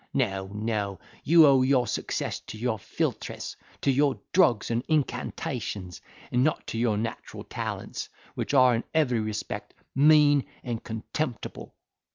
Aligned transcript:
No, 0.15 0.47
no, 0.55 0.99
you 1.23 1.45
owe 1.45 1.61
your 1.61 1.85
success 1.85 2.39
to 2.47 2.57
your 2.57 2.79
philtres, 2.79 3.55
to 3.81 3.91
your 3.91 4.19
drugs 4.33 4.71
and 4.71 4.83
incantations; 4.87 6.01
and 6.31 6.43
not 6.43 6.65
to 6.65 6.79
your 6.79 6.97
natural 6.97 7.43
talents, 7.43 8.09
which 8.33 8.55
are, 8.55 8.73
in 8.73 8.83
every 8.95 9.19
respect, 9.19 9.75
mean 9.93 10.43
and 10.63 10.83
contemptible." 10.83 11.75